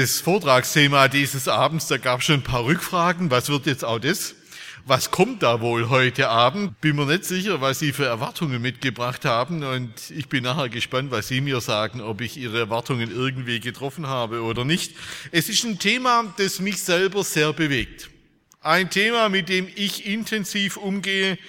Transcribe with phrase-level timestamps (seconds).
[0.00, 3.32] Das Vortragsthema dieses Abends, da gab es schon ein paar Rückfragen.
[3.32, 4.36] Was wird jetzt auch das?
[4.86, 6.80] Was kommt da wohl heute Abend?
[6.80, 11.10] Bin mir nicht sicher, was Sie für Erwartungen mitgebracht haben und ich bin nachher gespannt,
[11.10, 14.94] was Sie mir sagen, ob ich Ihre Erwartungen irgendwie getroffen habe oder nicht.
[15.32, 18.08] Es ist ein Thema, das mich selber sehr bewegt.
[18.60, 21.40] Ein Thema, mit dem ich intensiv umgehe,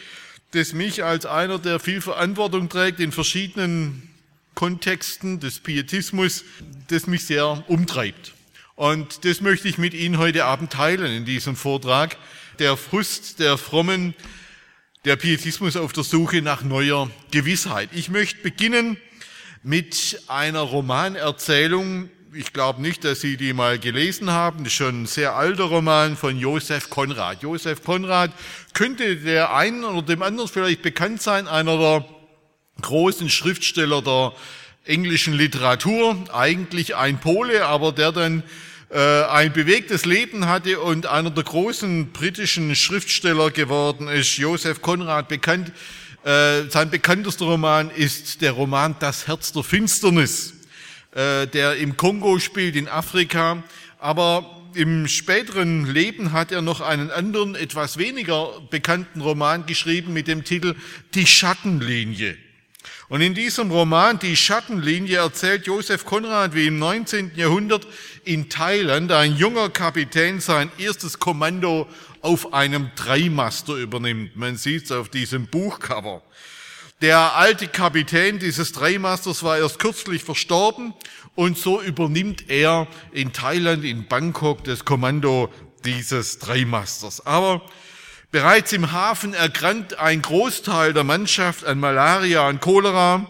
[0.53, 4.09] das mich als einer, der viel Verantwortung trägt in verschiedenen
[4.55, 6.43] Kontexten des Pietismus,
[6.87, 8.33] das mich sehr umtreibt.
[8.79, 12.15] Und das möchte ich mit Ihnen heute Abend teilen in diesem Vortrag.
[12.59, 14.13] Der Frust der Frommen,
[15.03, 17.89] der Pietismus auf der Suche nach neuer Gewissheit.
[17.91, 18.95] Ich möchte beginnen
[19.63, 22.09] mit einer Romanerzählung.
[22.33, 24.59] Ich glaube nicht, dass Sie die mal gelesen haben.
[24.59, 27.43] Das ist schon ein sehr alter Roman von Josef Konrad.
[27.43, 28.31] Josef Konrad
[28.73, 32.05] könnte der einen oder dem anderen vielleicht bekannt sein, einer der
[32.81, 34.31] großen Schriftsteller der
[34.89, 38.43] englischen Literatur, eigentlich ein Pole, aber der dann
[38.89, 45.27] äh, ein bewegtes Leben hatte und einer der großen britischen Schriftsteller geworden ist, Joseph Conrad,
[45.27, 45.71] bekannt.
[46.23, 50.55] Äh, sein bekanntester Roman ist der Roman Das Herz der Finsternis,
[51.13, 53.63] äh, der im Kongo spielt, in Afrika.
[53.99, 60.27] Aber im späteren Leben hat er noch einen anderen, etwas weniger bekannten Roman geschrieben mit
[60.27, 60.75] dem Titel
[61.13, 62.37] Die Schattenlinie.
[63.09, 67.31] Und in diesem Roman, die Schattenlinie, erzählt Josef Konrad, wie im 19.
[67.35, 67.87] Jahrhundert
[68.23, 71.87] in Thailand ein junger Kapitän sein erstes Kommando
[72.21, 74.35] auf einem Dreimaster übernimmt.
[74.35, 76.21] Man sieht es auf diesem Buchcover.
[77.01, 80.93] Der alte Kapitän dieses Dreimasters war erst kürzlich verstorben
[81.33, 85.51] und so übernimmt er in Thailand, in Bangkok, das Kommando
[85.83, 87.25] dieses Dreimasters.
[87.25, 87.63] Aber
[88.31, 93.25] Bereits im Hafen erkrankt ein Großteil der Mannschaft an Malaria und Cholera.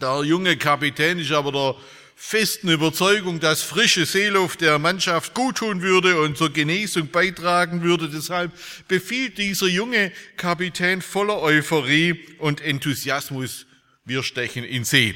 [0.00, 1.76] Der junge Kapitän ist aber der
[2.14, 8.08] festen Überzeugung, dass frische Seeluft der Mannschaft guttun würde und zur Genesung beitragen würde.
[8.08, 8.52] Deshalb
[8.88, 13.66] befiehlt dieser junge Kapitän voller Euphorie und Enthusiasmus,
[14.06, 15.14] wir stechen in See.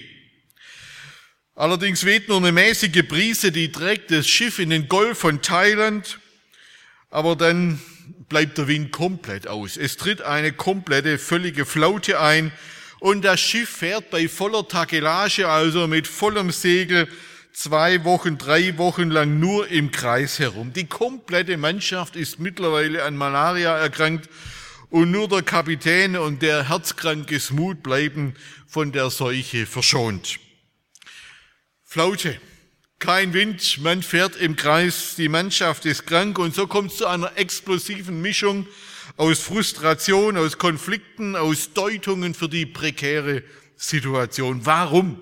[1.54, 6.18] Allerdings weht nur eine mäßige Brise, die trägt das Schiff in den Golf von Thailand,
[7.08, 7.80] aber dann
[8.30, 9.76] bleibt der Wind komplett aus.
[9.76, 12.52] Es tritt eine komplette, völlige Flaute ein
[12.98, 17.08] und das Schiff fährt bei voller Takelage, also mit vollem Segel,
[17.52, 20.72] zwei Wochen, drei Wochen lang nur im Kreis herum.
[20.72, 24.30] Die komplette Mannschaft ist mittlerweile an Malaria erkrankt
[24.88, 28.34] und nur der Kapitän und der herzkranke Smut bleiben
[28.66, 30.38] von der Seuche verschont.
[31.84, 32.40] Flaute.
[33.00, 37.06] Kein Wind, man fährt im Kreis, die Mannschaft ist krank und so kommt es zu
[37.06, 38.66] einer explosiven Mischung
[39.16, 43.42] aus Frustration, aus Konflikten, aus Deutungen für die prekäre
[43.74, 44.66] Situation.
[44.66, 45.18] Warum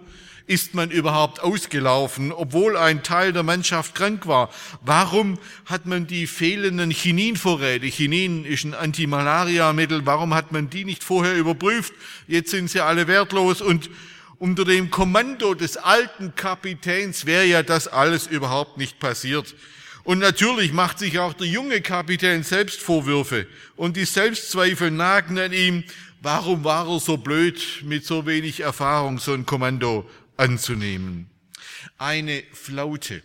[0.48, 4.50] ist man überhaupt ausgelaufen, obwohl ein Teil der Mannschaft krank war?
[4.80, 11.04] Warum hat man die fehlenden Chininvorräte, Chinin ist ein Antimalaria-Mittel, warum hat man die nicht
[11.04, 11.92] vorher überprüft?
[12.26, 13.88] Jetzt sind sie alle wertlos und
[14.38, 19.54] unter dem Kommando des alten Kapitäns wäre ja das alles überhaupt nicht passiert.
[20.04, 25.52] Und natürlich macht sich auch der junge Kapitän selbst Vorwürfe und die Selbstzweifel nagen an
[25.52, 25.84] ihm.
[26.22, 31.28] Warum war er so blöd, mit so wenig Erfahrung so ein Kommando anzunehmen?
[31.98, 33.22] Eine Flaute.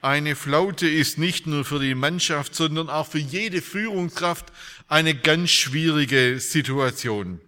[0.00, 4.52] Eine Flaute ist nicht nur für die Mannschaft, sondern auch für jede Führungskraft
[4.86, 7.40] eine ganz schwierige Situation.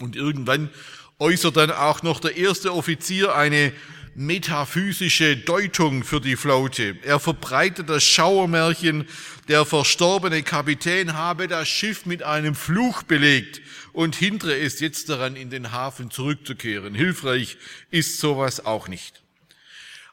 [0.00, 0.70] Und irgendwann
[1.18, 3.72] äußert dann auch noch der erste Offizier eine
[4.14, 6.96] metaphysische Deutung für die Flaute.
[7.02, 9.06] Er verbreitet das Schauermärchen,
[9.48, 13.60] der verstorbene Kapitän habe das Schiff mit einem Fluch belegt
[13.92, 16.94] und hindere es jetzt daran, in den Hafen zurückzukehren.
[16.94, 17.58] Hilfreich
[17.90, 19.22] ist sowas auch nicht.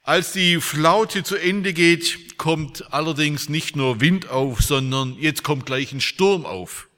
[0.04, 5.66] Als die Flaute zu Ende geht, kommt allerdings nicht nur Wind auf, sondern jetzt kommt
[5.66, 6.89] gleich ein Sturm auf.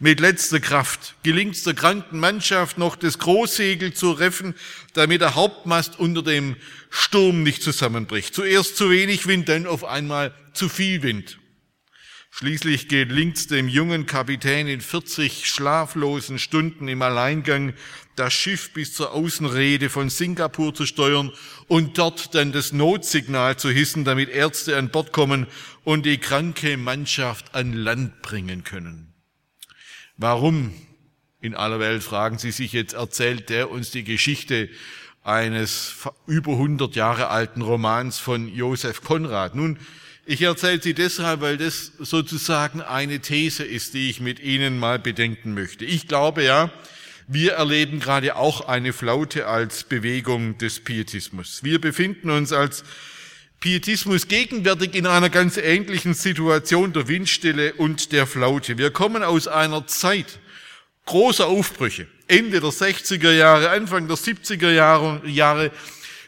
[0.00, 4.54] Mit letzter Kraft gelingt es der kranken Mannschaft noch das Großsegel zu reffen,
[4.92, 6.56] damit der Hauptmast unter dem
[6.90, 8.34] Sturm nicht zusammenbricht.
[8.34, 11.38] Zuerst zu wenig Wind, dann auf einmal zu viel Wind.
[12.36, 17.74] Schließlich gelingt dem jungen Kapitän in 40 schlaflosen Stunden im Alleingang
[18.16, 21.30] das Schiff bis zur Außenrede von Singapur zu steuern
[21.68, 25.46] und dort dann das Notsignal zu hissen, damit Ärzte an Bord kommen
[25.84, 29.13] und die kranke Mannschaft an Land bringen können.
[30.16, 30.72] Warum
[31.40, 34.68] in aller Welt, fragen Sie sich jetzt, erzählt der uns die Geschichte
[35.22, 35.94] eines
[36.26, 39.54] über 100 Jahre alten Romans von Josef Konrad?
[39.54, 39.78] Nun,
[40.26, 44.98] ich erzähle sie deshalb, weil das sozusagen eine These ist, die ich mit Ihnen mal
[44.98, 45.84] bedenken möchte.
[45.84, 46.70] Ich glaube ja,
[47.26, 51.62] wir erleben gerade auch eine Flaute als Bewegung des Pietismus.
[51.62, 52.84] Wir befinden uns als
[53.64, 58.76] Pietismus gegenwärtig in einer ganz ähnlichen Situation der Windstille und der Flaute.
[58.76, 60.38] Wir kommen aus einer Zeit
[61.06, 62.06] großer Aufbrüche.
[62.28, 65.70] Ende der 60er Jahre, Anfang der 70er Jahre,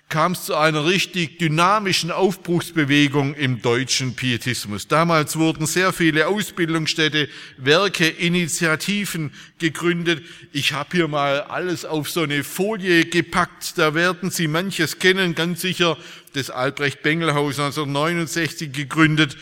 [0.09, 4.87] kam es zu einer richtig dynamischen Aufbruchsbewegung im deutschen Pietismus.
[4.87, 10.25] Damals wurden sehr viele Ausbildungsstätte, Werke, Initiativen gegründet.
[10.53, 13.79] Ich habe hier mal alles auf so eine Folie gepackt.
[13.79, 15.97] Da werden Sie manches kennen, ganz sicher
[16.35, 19.37] das Albrecht Bengelhaus 1969 gegründet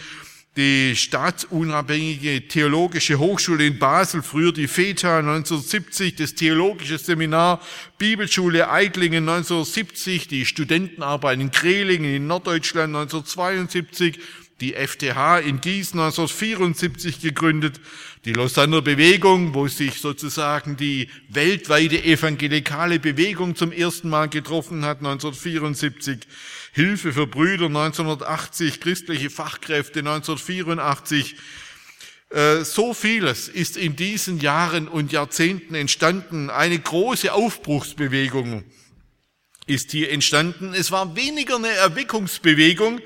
[0.56, 7.60] die staatsunabhängige Theologische Hochschule in Basel, früher die FETA 1970, das Theologische Seminar
[7.98, 14.20] Bibelschule Eitlingen 1970, die Studentenarbeit in Krelingen in Norddeutschland 1972,
[14.60, 17.80] die FTH in Gießen 1974 gegründet,
[18.24, 24.98] die Lausanner Bewegung, wo sich sozusagen die weltweite evangelikale Bewegung zum ersten Mal getroffen hat
[24.98, 26.20] 1974,
[26.74, 31.36] Hilfe für Brüder 1980, christliche Fachkräfte 1984.
[32.30, 36.50] Äh, so vieles ist in diesen Jahren und Jahrzehnten entstanden.
[36.50, 38.64] Eine große Aufbruchsbewegung
[39.68, 40.74] ist hier entstanden.
[40.74, 43.00] Es war weniger eine Erweckungsbewegung,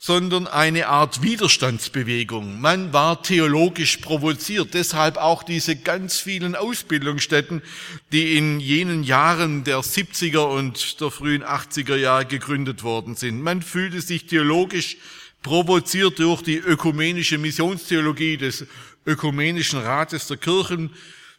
[0.00, 2.60] sondern eine Art Widerstandsbewegung.
[2.60, 7.62] Man war theologisch provoziert, deshalb auch diese ganz vielen Ausbildungsstätten,
[8.12, 13.42] die in jenen Jahren der 70er und der frühen 80er Jahre gegründet worden sind.
[13.42, 14.98] Man fühlte sich theologisch
[15.42, 18.66] provoziert durch die ökumenische Missionstheologie des
[19.04, 20.90] Ökumenischen Rates der Kirchen,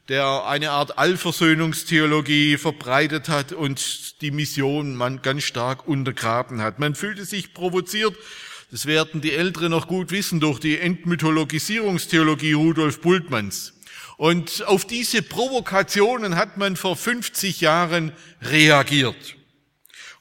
[0.10, 6.80] der eine Art Allversöhnungstheologie verbreitet hat und die Mission man ganz stark untergraben hat.
[6.80, 8.16] Man fühlte sich provoziert
[8.72, 13.74] das werden die Älteren noch gut wissen durch die Entmythologisierungstheologie Rudolf Bultmanns.
[14.18, 18.12] Und auf diese Provokationen hat man vor 50 Jahren
[18.42, 19.39] reagiert.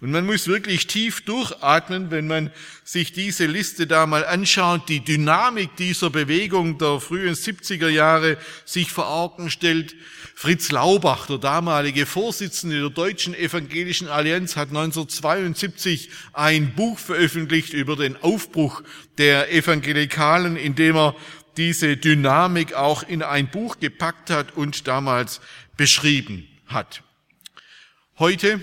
[0.01, 2.53] Und man muss wirklich tief durchatmen, wenn man
[2.85, 8.93] sich diese Liste da mal anschaut, die Dynamik dieser Bewegung der frühen 70er Jahre sich
[8.93, 9.97] vor Augen stellt.
[10.37, 17.97] Fritz Laubach, der damalige Vorsitzende der Deutschen Evangelischen Allianz, hat 1972 ein Buch veröffentlicht über
[17.97, 18.85] den Aufbruch
[19.19, 21.17] der Evangelikalen, in dem er
[21.57, 25.41] diese Dynamik auch in ein Buch gepackt hat und damals
[25.77, 27.03] beschrieben hat.
[28.17, 28.63] Heute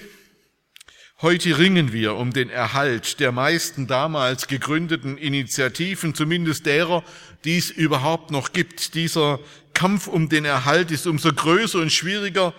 [1.22, 7.06] Heute ringen wir um den Erhalt der meisten damals gegründeten Initiativen, zumindest derer,
[7.46, 8.96] die es überhaupt noch gibt.
[8.96, 9.40] Dieser
[9.74, 12.54] Kampf um den Erhalt ist umso größer und schwieriger,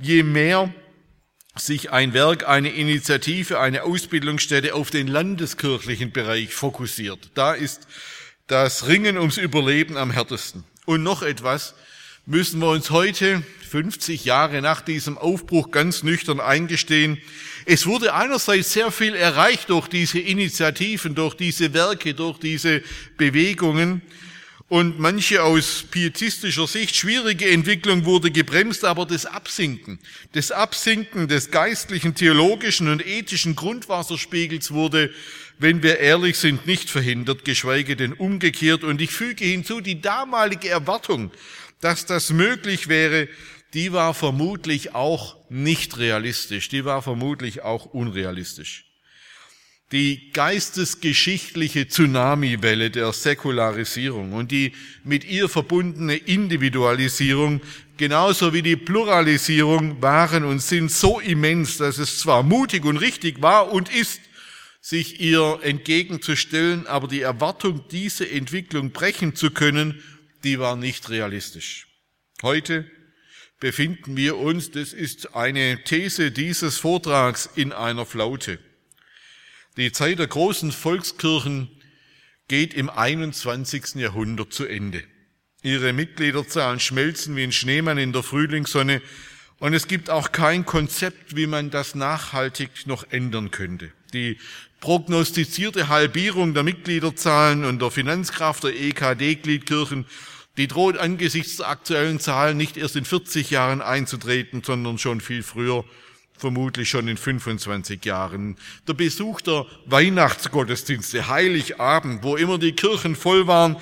[0.00, 0.74] je mehr
[1.54, 7.30] sich ein Werk, eine Initiative, eine Ausbildungsstätte auf den landeskirchlichen Bereich fokussiert.
[7.34, 7.86] Da ist
[8.48, 10.64] das Ringen ums Überleben am härtesten.
[10.84, 11.74] Und noch etwas
[12.26, 17.18] müssen wir uns heute, 50 Jahre nach diesem Aufbruch, ganz nüchtern eingestehen.
[17.66, 22.82] Es wurde einerseits sehr viel erreicht durch diese Initiativen, durch diese Werke, durch diese
[23.16, 24.02] Bewegungen.
[24.68, 29.98] Und manche aus pietistischer Sicht schwierige Entwicklung wurde gebremst, aber das Absinken,
[30.32, 35.12] das Absinken des geistlichen, theologischen und ethischen Grundwasserspiegels wurde,
[35.58, 38.84] wenn wir ehrlich sind, nicht verhindert, geschweige denn umgekehrt.
[38.84, 41.32] Und ich füge hinzu, die damalige Erwartung,
[41.80, 43.26] dass das möglich wäre,
[43.74, 48.86] die war vermutlich auch nicht realistisch, die war vermutlich auch unrealistisch.
[49.92, 54.72] Die geistesgeschichtliche Tsunamiwelle der Säkularisierung und die
[55.02, 57.60] mit ihr verbundene Individualisierung
[57.96, 63.42] genauso wie die Pluralisierung waren und sind so immens, dass es zwar mutig und richtig
[63.42, 64.20] war und ist,
[64.80, 70.02] sich ihr entgegenzustellen, aber die Erwartung, diese Entwicklung brechen zu können,
[70.42, 71.86] die war nicht realistisch.
[72.42, 72.90] Heute
[73.60, 78.58] befinden wir uns, das ist eine These dieses Vortrags, in einer Flaute.
[79.76, 81.68] Die Zeit der großen Volkskirchen
[82.48, 83.94] geht im 21.
[83.96, 85.04] Jahrhundert zu Ende.
[85.62, 89.02] Ihre Mitgliederzahlen schmelzen wie ein Schneemann in der Frühlingssonne
[89.58, 93.92] Und es gibt auch kein Konzept, wie man das nachhaltig noch ändern könnte.
[94.14, 94.38] Die
[94.80, 100.06] prognostizierte Halbierung der Mitgliederzahlen und der Finanzkraft der EKD-Gliedkirchen,
[100.60, 105.42] die droht angesichts der aktuellen Zahlen nicht erst in 40 Jahren einzutreten, sondern schon viel
[105.42, 105.86] früher,
[106.36, 108.58] vermutlich schon in 25 Jahren.
[108.86, 113.78] Der Besuch der Weihnachtsgottesdienste, Heiligabend, wo immer die Kirchen voll waren,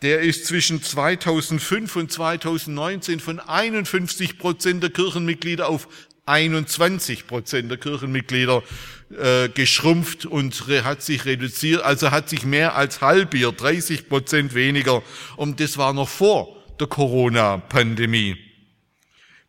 [0.00, 5.86] der ist zwischen 2005 und 2019 von 51 Prozent der Kirchenmitglieder auf
[6.24, 8.62] 21 Prozent der Kirchenmitglieder
[9.12, 15.02] äh, geschrumpft und hat sich reduziert, also hat sich mehr als halbiert, 30 Prozent weniger.
[15.36, 18.36] Und das war noch vor der Corona-Pandemie.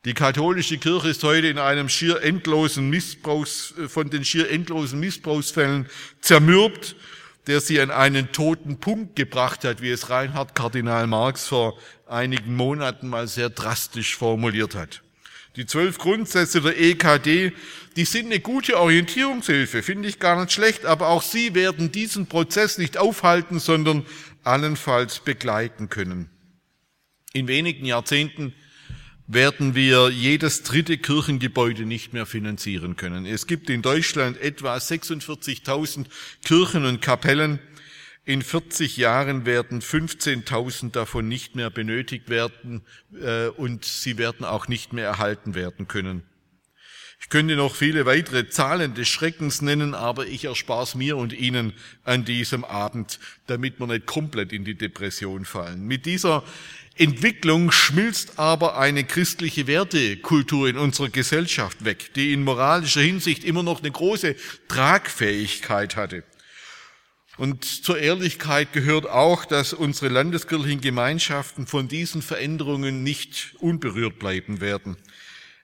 [0.05, 4.99] Die katholische Kirche ist heute in einem schier endlosen Missbrauchs, äh, von den schier endlosen
[4.99, 5.87] Missbrauchsfällen
[6.21, 6.95] zermürbt
[7.47, 11.77] der sie an einen toten Punkt gebracht hat, wie es Reinhard Kardinal Marx vor
[12.07, 15.01] einigen Monaten mal sehr drastisch formuliert hat.
[15.55, 17.53] Die zwölf Grundsätze der EKD,
[17.95, 22.27] die sind eine gute Orientierungshilfe, finde ich gar nicht schlecht, aber auch sie werden diesen
[22.27, 24.05] Prozess nicht aufhalten, sondern
[24.43, 26.29] allenfalls begleiten können.
[27.33, 28.53] In wenigen Jahrzehnten
[29.27, 33.25] werden wir jedes dritte Kirchengebäude nicht mehr finanzieren können.
[33.25, 36.05] Es gibt in Deutschland etwa 46.000
[36.43, 37.59] Kirchen und Kapellen.
[38.25, 42.81] In 40 Jahren werden 15.000 davon nicht mehr benötigt werden
[43.21, 46.23] äh, und sie werden auch nicht mehr erhalten werden können.
[47.33, 51.33] Ich könnte noch viele weitere Zahlen des Schreckens nennen, aber ich erspare es mir und
[51.33, 51.73] Ihnen
[52.03, 55.87] an diesem Abend, damit wir nicht komplett in die Depression fallen.
[55.87, 56.43] Mit dieser
[56.95, 63.63] Entwicklung schmilzt aber eine christliche Wertekultur in unserer Gesellschaft weg, die in moralischer Hinsicht immer
[63.63, 64.35] noch eine große
[64.67, 66.23] Tragfähigkeit hatte.
[67.37, 74.61] Und zur Ehrlichkeit gehört auch, dass unsere landeskirchlichen Gemeinschaften von diesen Veränderungen nicht unberührt bleiben
[74.61, 74.97] werden.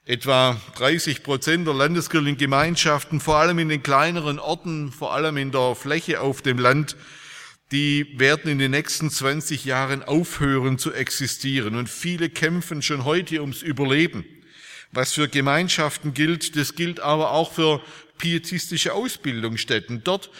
[0.09, 5.75] Etwa 30 Prozent der landeskirchlichen vor allem in den kleineren Orten, vor allem in der
[5.75, 6.95] Fläche auf dem Land,
[7.71, 11.75] die werden in den nächsten 20 Jahren aufhören zu existieren.
[11.75, 14.25] Und viele kämpfen schon heute ums Überleben.
[14.91, 17.79] Was für Gemeinschaften gilt, das gilt aber auch für
[18.17, 20.03] pietistische Ausbildungsstätten.
[20.03, 20.31] Dort,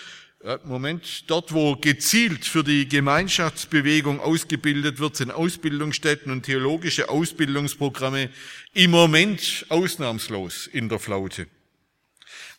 [0.64, 8.30] Moment, dort, wo gezielt für die Gemeinschaftsbewegung ausgebildet wird, sind Ausbildungsstätten und theologische Ausbildungsprogramme
[8.74, 11.48] im Moment ausnahmslos in der Flaute.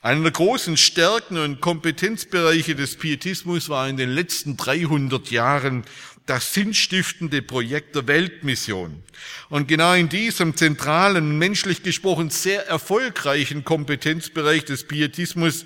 [0.03, 5.85] Einer der großen Stärken und Kompetenzbereiche des Pietismus war in den letzten 300 Jahren
[6.27, 9.03] das sinnstiftende Projekt der Weltmission.
[9.49, 15.65] Und genau in diesem zentralen, menschlich gesprochen sehr erfolgreichen Kompetenzbereich des Pietismus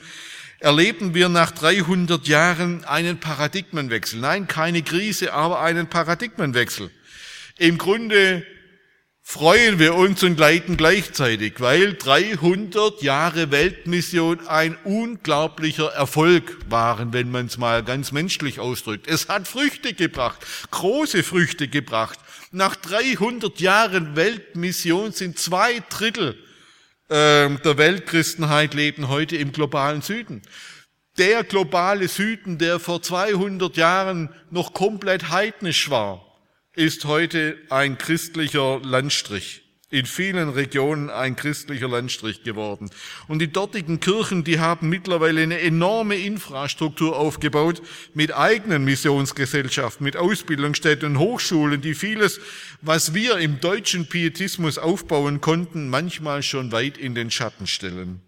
[0.65, 4.19] erleben wir nach 300 Jahren einen Paradigmenwechsel.
[4.19, 6.91] Nein, keine Krise, aber einen Paradigmenwechsel.
[7.59, 8.47] Im Grunde
[9.23, 17.31] freuen wir uns und leiden gleichzeitig, weil 300 Jahre Weltmission ein unglaublicher Erfolg waren, wenn
[17.31, 19.07] man es mal ganz menschlich ausdrückt.
[19.07, 22.19] Es hat Früchte gebracht, große Früchte gebracht.
[22.53, 26.43] Nach 300 Jahren Weltmission sind zwei Drittel
[27.09, 30.43] der Weltchristenheit leben heute im globalen Süden.
[31.19, 36.25] Der globale Süden, der vor 200 Jahren noch komplett heidnisch war,
[36.75, 39.64] ist heute ein christlicher Landstrich.
[39.95, 42.91] In vielen Regionen ein christlicher Landstrich geworden.
[43.29, 47.81] Und die dortigen Kirchen, die haben mittlerweile eine enorme Infrastruktur aufgebaut
[48.13, 52.41] mit eigenen Missionsgesellschaften, mit Ausbildungsstätten und Hochschulen, die vieles,
[52.83, 58.21] was wir im deutschen Pietismus aufbauen konnten, manchmal schon weit in den Schatten stellen.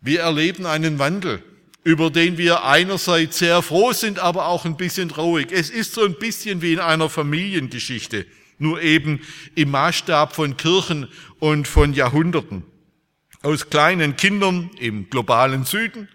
[0.00, 1.42] Wir erleben einen Wandel
[1.82, 5.50] über den wir einerseits sehr froh sind, aber auch ein bisschen traurig.
[5.50, 8.26] Es ist so ein bisschen wie in einer Familiengeschichte,
[8.58, 9.20] nur eben
[9.54, 12.64] im Maßstab von Kirchen und von Jahrhunderten.
[13.42, 16.08] Aus kleinen Kindern im globalen Süden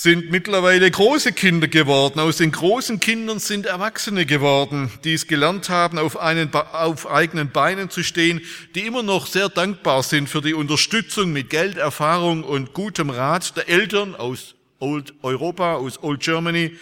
[0.00, 2.20] sind mittlerweile große Kinder geworden.
[2.20, 7.50] Aus den großen Kindern sind Erwachsene geworden, die es gelernt haben, auf, einen, auf eigenen
[7.50, 8.40] Beinen zu stehen,
[8.76, 13.56] die immer noch sehr dankbar sind für die Unterstützung mit Geld, Erfahrung und gutem Rat
[13.56, 16.76] der Eltern aus Old Europa, aus Old Germany.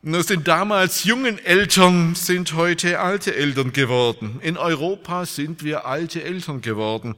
[0.00, 4.38] Und aus den damals jungen Eltern sind heute alte Eltern geworden.
[4.42, 7.16] In Europa sind wir alte Eltern geworden,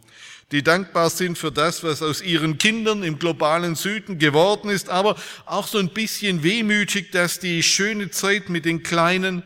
[0.51, 5.17] die dankbar sind für das, was aus ihren Kindern im globalen Süden geworden ist, aber
[5.45, 9.43] auch so ein bisschen wehmütig, dass die schöne Zeit mit den Kleinen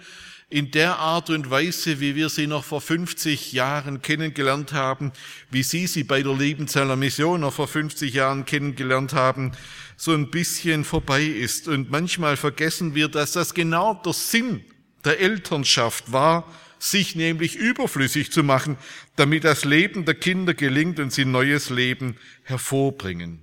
[0.48, 5.10] in der Art und Weise, wie wir sie noch vor 50 Jahren kennengelernt haben,
[5.50, 9.50] wie Sie sie bei der Liebenzeller Mission noch vor 50 Jahren kennengelernt haben,
[9.96, 11.68] so ein bisschen vorbei ist.
[11.68, 14.64] Und manchmal vergessen wir, dass das genau der Sinn
[15.04, 18.76] der Elternschaft war, sich nämlich überflüssig zu machen,
[19.16, 23.40] damit das Leben der Kinder gelingt und sie neues Leben hervorbringen.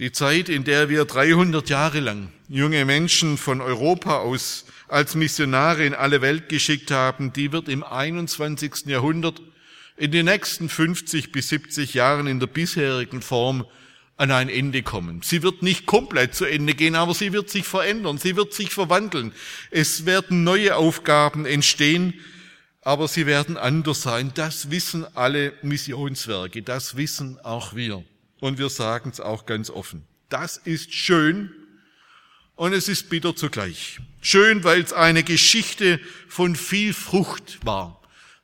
[0.00, 5.86] Die Zeit, in der wir 300 Jahre lang junge Menschen von Europa aus als Missionare
[5.86, 8.86] in alle Welt geschickt haben, die wird im 21.
[8.86, 9.40] Jahrhundert
[9.96, 13.64] in den nächsten 50 bis 70 Jahren in der bisherigen Form
[14.16, 15.22] an ein Ende kommen.
[15.22, 18.70] Sie wird nicht komplett zu Ende gehen, aber sie wird sich verändern, sie wird sich
[18.70, 19.32] verwandeln.
[19.70, 22.14] Es werden neue Aufgaben entstehen,
[22.80, 24.32] aber sie werden anders sein.
[24.34, 28.04] Das wissen alle Missionswerke, das wissen auch wir.
[28.40, 30.04] Und wir sagen es auch ganz offen.
[30.28, 31.50] Das ist schön
[32.56, 33.98] und es ist bitter zugleich.
[34.20, 38.00] Schön, weil es eine Geschichte von viel Frucht war.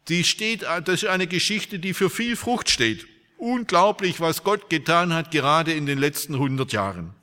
[0.08, 3.06] Die steht, das ist eine Geschichte, die für viel Frucht steht.
[3.40, 7.14] Unglaublich, was Gott getan hat, gerade in den letzten hundert Jahren.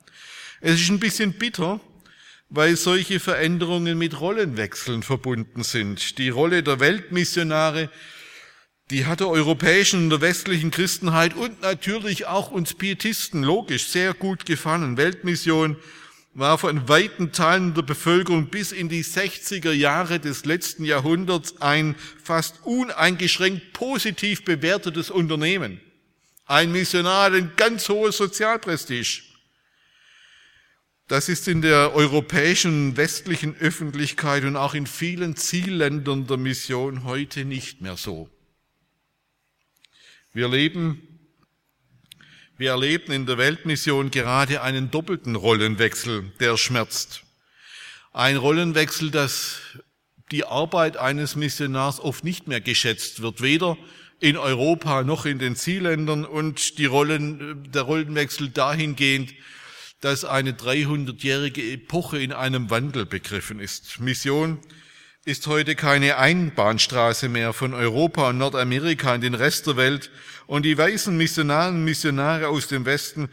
[0.60, 1.78] Es ist ein bisschen bitter,
[2.50, 6.18] weil solche Veränderungen mit Rollenwechseln verbunden sind.
[6.18, 7.88] Die Rolle der Weltmissionare,
[8.90, 14.12] die hat der europäischen und der westlichen Christenheit und natürlich auch uns Pietisten logisch sehr
[14.12, 14.96] gut gefallen.
[14.96, 15.76] Weltmission
[16.34, 21.94] war von weiten Teilen der Bevölkerung bis in die 60er Jahre des letzten Jahrhunderts ein
[22.20, 25.80] fast uneingeschränkt positiv bewertetes Unternehmen.
[26.48, 29.20] Ein Missionar hat ein ganz hohes Sozialprestige.
[31.06, 37.44] Das ist in der europäischen westlichen Öffentlichkeit und auch in vielen Zielländern der Mission heute
[37.44, 38.30] nicht mehr so.
[40.32, 41.20] Wir leben,
[42.56, 47.24] wir erleben in der Weltmission gerade einen doppelten Rollenwechsel, der schmerzt.
[48.14, 49.60] Ein Rollenwechsel, dass
[50.30, 53.76] die Arbeit eines Missionars oft nicht mehr geschätzt wird, weder
[54.20, 59.34] in Europa noch in den Zielländern und die Rollen, der Rollenwechsel dahingehend,
[60.00, 64.00] dass eine 300-jährige Epoche in einem Wandel begriffen ist.
[64.00, 64.58] Mission
[65.24, 70.10] ist heute keine Einbahnstraße mehr von Europa und Nordamerika in den Rest der Welt.
[70.46, 73.28] Und die weißen Missionaren Missionare aus dem Westen,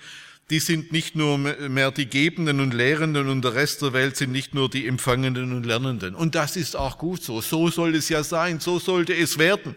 [0.50, 4.32] die sind nicht nur mehr die Gebenden und Lehrenden und der Rest der Welt sind
[4.32, 6.14] nicht nur die Empfangenden und Lernenden.
[6.14, 7.42] Und das ist auch gut so.
[7.42, 8.60] So soll es ja sein.
[8.60, 9.76] So sollte es werden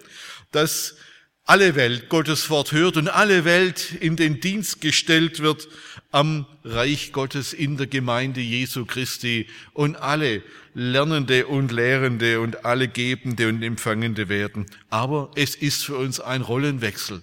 [0.50, 0.97] dass
[1.45, 5.67] alle Welt Gottes Wort hört und alle Welt in den Dienst gestellt wird
[6.11, 10.43] am Reich Gottes in der Gemeinde Jesu Christi und alle
[10.75, 14.66] Lernende und Lehrende und alle Gebende und Empfangende werden.
[14.90, 17.22] Aber es ist für uns ein Rollenwechsel.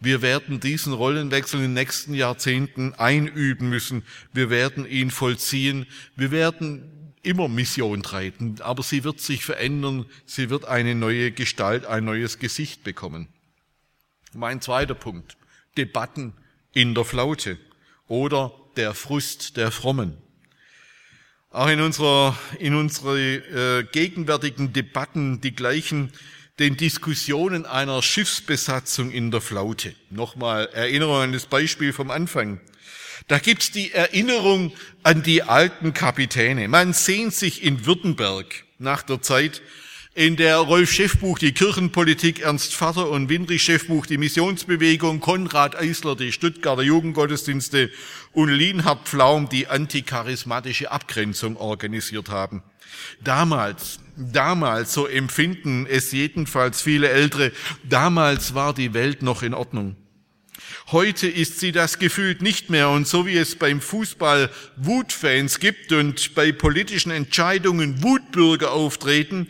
[0.00, 4.04] Wir werden diesen Rollenwechsel in den nächsten Jahrzehnten einüben müssen.
[4.32, 5.86] Wir werden ihn vollziehen.
[6.16, 6.95] Wir werden
[7.26, 12.38] immer Mission treiben, aber sie wird sich verändern, sie wird eine neue Gestalt, ein neues
[12.38, 13.28] Gesicht bekommen.
[14.32, 15.36] Mein zweiter Punkt,
[15.76, 16.34] Debatten
[16.72, 17.58] in der Flaute
[18.06, 20.16] oder der Frust der Frommen.
[21.50, 26.12] Auch in unserer, in unserer äh, gegenwärtigen Debatten die gleichen
[26.58, 29.94] den Diskussionen einer Schiffsbesatzung in der Flaute.
[30.10, 32.60] Nochmal Erinnerung an das Beispiel vom Anfang.
[33.28, 36.68] Da gibt's die Erinnerung an die alten Kapitäne.
[36.68, 39.62] Man sehnt sich in Württemberg nach der Zeit,
[40.16, 46.16] in der Rolf Schäffbuch die Kirchenpolitik, Ernst Vater und Winrich Schäffbuch die Missionsbewegung, Konrad Eisler
[46.16, 47.90] die Stuttgarter Jugendgottesdienste
[48.32, 52.62] und Lienhard Pflaum die anticharismatische Abgrenzung organisiert haben.
[53.22, 57.52] Damals, damals, so empfinden es jedenfalls viele Ältere,
[57.84, 59.96] damals war die Welt noch in Ordnung.
[60.92, 65.92] Heute ist sie das gefühlt nicht mehr und so wie es beim Fußball Wutfans gibt
[65.92, 69.48] und bei politischen Entscheidungen Wutbürger auftreten,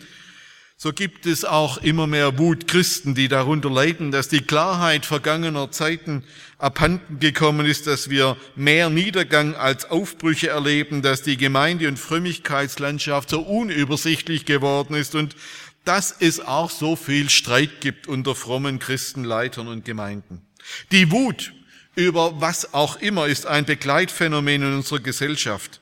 [0.78, 6.24] so gibt es auch immer mehr Wutchristen, die darunter leiden, dass die Klarheit vergangener Zeiten
[6.56, 13.28] abhanden gekommen ist, dass wir mehr Niedergang als Aufbrüche erleben, dass die Gemeinde- und Frömmigkeitslandschaft
[13.28, 15.36] so unübersichtlich geworden ist und
[15.84, 20.46] dass es auch so viel Streit gibt unter frommen Christenleitern und Gemeinden.
[20.92, 21.52] Die Wut
[21.94, 25.80] über was auch immer ist ein Begleitphänomen in unserer Gesellschaft.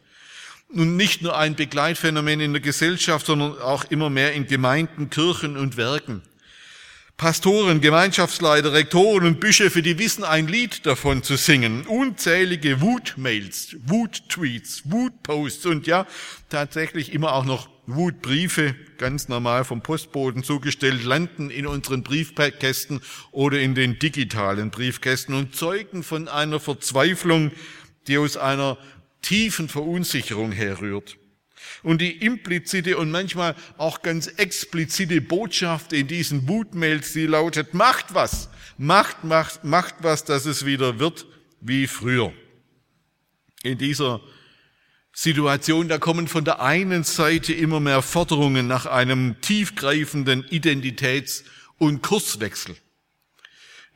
[0.68, 5.56] Und nicht nur ein Begleitphänomen in der Gesellschaft, sondern auch immer mehr in Gemeinden, Kirchen
[5.56, 6.22] und Werken.
[7.16, 11.86] Pastoren, Gemeinschaftsleiter, Rektoren und Bischöfe, die wissen ein Lied davon zu singen.
[11.86, 16.06] Unzählige Wutmails, Wuttweets, Wutposts und ja,
[16.48, 23.00] tatsächlich immer auch noch Wutbriefe, ganz normal vom Postboten zugestellt, landen in unseren Briefkästen
[23.30, 27.52] oder in den digitalen Briefkästen und zeugen von einer Verzweiflung,
[28.08, 28.76] die aus einer
[29.22, 31.16] tiefen Verunsicherung herrührt.
[31.82, 38.14] Und die implizite und manchmal auch ganz explizite Botschaft in diesen Wutmails, die lautet, macht
[38.14, 38.48] was,
[38.78, 41.26] macht, macht, macht was, dass es wieder wird
[41.60, 42.32] wie früher.
[43.62, 44.20] In dieser
[45.12, 51.44] Situation, da kommen von der einen Seite immer mehr Forderungen nach einem tiefgreifenden Identitäts-
[51.78, 52.76] und Kurswechsel.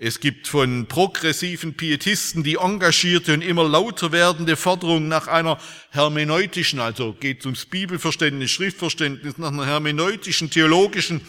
[0.01, 5.59] Es gibt von progressiven Pietisten die engagierte und immer lauter werdende Forderung nach einer
[5.91, 11.21] hermeneutischen, also geht ums Bibelverständnis, Schriftverständnis, nach einer hermeneutischen, theologischen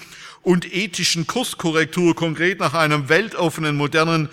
[0.43, 4.29] und ethischen Kurskorrektur, konkret nach einem weltoffenen, modernen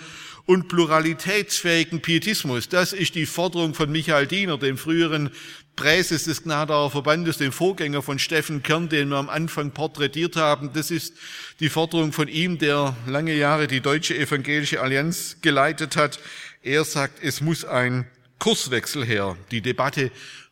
[0.47, 2.69] und pluralitätsfähigen Pietismus.
[2.69, 5.29] Das ist die Forderung von Michael Diener, dem früheren
[5.75, 10.71] Präses des Gnadauer Verbandes, dem Vorgänger von Steffen Kern, den wir am Anfang porträtiert haben.
[10.73, 11.15] Das ist
[11.59, 16.17] die Forderung von ihm, der lange Jahre die Deutsche Evangelische Allianz geleitet hat.
[16.63, 18.07] Er sagt, es muss ein
[18.39, 19.35] Kurswechsel her.
[19.51, 20.11] Die Debatte,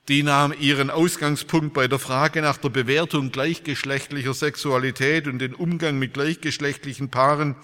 [0.09, 5.97] die nahm ihren Ausgangspunkt bei der Frage nach der Bewertung gleichgeschlechtlicher Sexualität und den Umgang
[5.97, 7.55] mit gleichgeschlechtlichen Paaren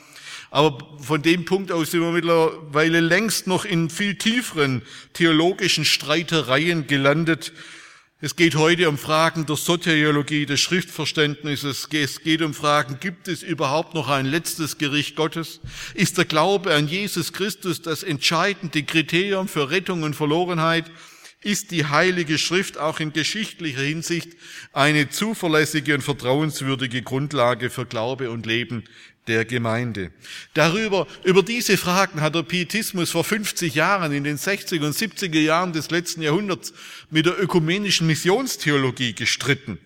[0.51, 4.81] aber von dem Punkt aus sind wir mittlerweile längst noch in viel tieferen
[5.13, 7.53] theologischen Streitereien gelandet.
[8.19, 11.87] Es geht heute um Fragen der Soteriologie, des Schriftverständnisses.
[11.91, 15.61] Es geht um Fragen, gibt es überhaupt noch ein letztes Gericht Gottes?
[15.93, 20.91] Ist der Glaube an Jesus Christus das entscheidende Kriterium für Rettung und Verlorenheit?
[21.43, 24.33] Ist die Heilige Schrift auch in geschichtlicher Hinsicht
[24.73, 28.83] eine zuverlässige und vertrauenswürdige Grundlage für Glaube und Leben
[29.31, 30.11] der Gemeinde.
[30.53, 35.39] Darüber, über diese Fragen hat der Pietismus vor 50 Jahren, in den 60er und 70er
[35.39, 36.73] Jahren des letzten Jahrhunderts,
[37.09, 39.79] mit der ökumenischen Missionstheologie gestritten,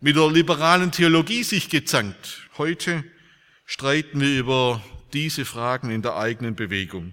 [0.00, 2.48] mit der liberalen Theologie sich gezankt.
[2.56, 3.02] Heute
[3.66, 7.12] streiten wir über diese Fragen in der eigenen Bewegung.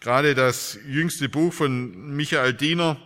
[0.00, 3.00] Gerade das jüngste Buch von Michael Diener,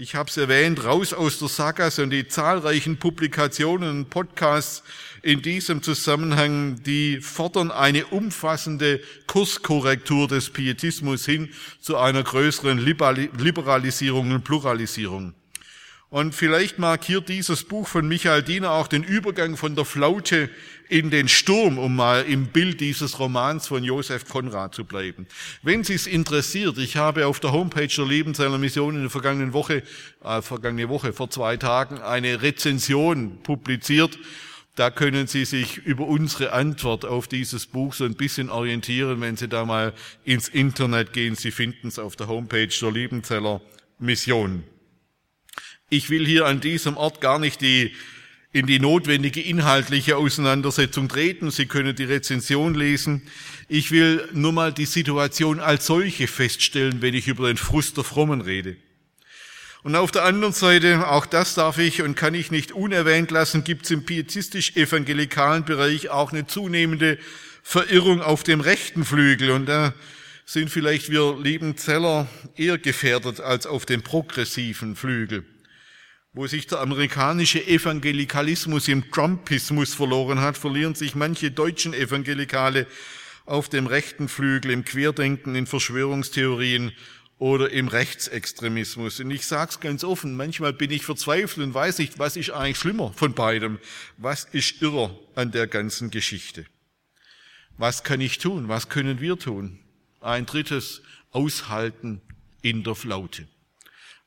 [0.00, 4.82] ich habe es erwähnt, Raus aus der Sackgasse und die zahlreichen Publikationen und Podcasts
[5.20, 11.50] in diesem Zusammenhang, die fordern eine umfassende Kurskorrektur des Pietismus hin
[11.82, 15.34] zu einer größeren Liberalisierung und Pluralisierung.
[16.10, 20.50] Und vielleicht markiert dieses Buch von Michael Diener auch den Übergang von der Flaute
[20.88, 25.28] in den Sturm, um mal im Bild dieses Romans von Josef Konrad zu bleiben.
[25.62, 29.52] Wenn Sie es interessiert, ich habe auf der Homepage der Lebensseiner Mission in der vergangenen
[29.52, 29.84] Woche,
[30.24, 34.18] äh, vergangene Woche vor zwei Tagen eine Rezension publiziert
[34.76, 39.36] da können Sie sich über unsere Antwort auf dieses Buch so ein bisschen orientieren, wenn
[39.36, 39.92] Sie da mal
[40.24, 41.34] ins Internet gehen.
[41.34, 43.60] Sie finden es auf der Homepage der Liebenzeller
[43.98, 44.64] Mission.
[45.90, 47.94] Ich will hier an diesem Ort gar nicht die,
[48.52, 51.50] in die notwendige inhaltliche Auseinandersetzung treten.
[51.50, 53.22] Sie können die Rezension lesen.
[53.68, 58.04] Ich will nur mal die Situation als solche feststellen, wenn ich über den Frust der
[58.04, 58.76] Frommen rede.
[59.82, 63.64] Und auf der anderen Seite, auch das darf ich und kann ich nicht unerwähnt lassen,
[63.64, 67.18] gibt es im pietistisch-evangelikalen Bereich auch eine zunehmende
[67.62, 69.50] Verirrung auf dem rechten Flügel.
[69.50, 69.94] Und da
[70.44, 75.44] sind vielleicht wir lieben Zeller eher gefährdet als auf dem progressiven Flügel,
[76.32, 82.86] wo sich der amerikanische Evangelikalismus im Trumpismus verloren hat, verlieren sich manche deutschen Evangelikale
[83.46, 86.92] auf dem rechten Flügel im Querdenken, in Verschwörungstheorien
[87.38, 89.18] oder im Rechtsextremismus.
[89.18, 92.50] Und ich sage es ganz offen, manchmal bin ich verzweifelt und weiß nicht, was ist
[92.50, 93.78] eigentlich schlimmer von beidem.
[94.18, 96.66] Was ist irrer an der ganzen Geschichte?
[97.76, 98.68] Was kann ich tun?
[98.68, 99.80] Was können wir tun?
[100.20, 102.20] Ein drittes, aushalten
[102.62, 103.48] in der Flaute.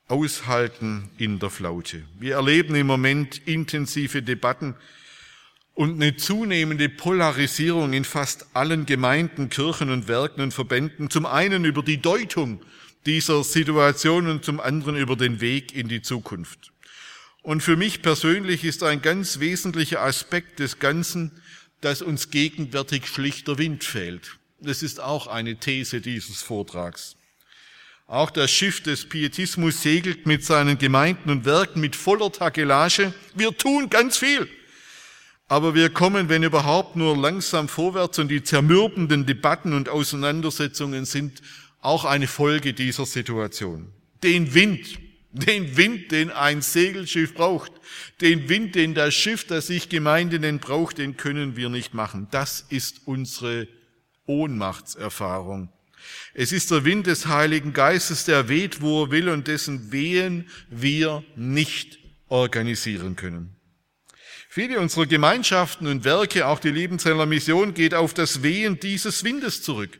[0.08, 2.02] Aushalten in der Flaute.
[2.18, 4.74] Wir erleben im Moment intensive Debatten
[5.72, 11.10] und eine zunehmende Polarisierung in fast allen Gemeinden, Kirchen und Werken und Verbänden.
[11.10, 12.60] Zum einen über die Deutung
[13.06, 16.72] dieser Situation und zum anderen über den Weg in die Zukunft.
[17.42, 21.30] Und für mich persönlich ist ein ganz wesentlicher Aspekt des Ganzen,
[21.80, 24.38] dass uns gegenwärtig schlichter Wind fehlt.
[24.60, 27.16] Das ist auch eine These dieses Vortrags.
[28.06, 33.14] Auch das Schiff des Pietismus segelt mit seinen Gemeinden und Werken mit voller Takelage.
[33.34, 34.48] Wir tun ganz viel.
[35.48, 41.42] Aber wir kommen, wenn überhaupt, nur langsam vorwärts und die zermürbenden Debatten und Auseinandersetzungen sind
[41.80, 43.92] auch eine Folge dieser Situation.
[44.22, 44.98] Den Wind,
[45.32, 47.72] den Wind, den ein Segelschiff braucht,
[48.20, 52.28] den Wind, den das Schiff, das sich Gemeinde nennt, braucht, den können wir nicht machen.
[52.30, 53.68] Das ist unsere
[54.26, 55.73] Ohnmachtserfahrung.
[56.34, 60.48] Es ist der Wind des Heiligen Geistes, der weht, wo er will und dessen Wehen
[60.68, 63.56] wir nicht organisieren können.
[64.48, 69.62] Viele unserer Gemeinschaften und Werke, auch die Liebenzeller Mission, geht auf das Wehen dieses Windes
[69.62, 69.98] zurück.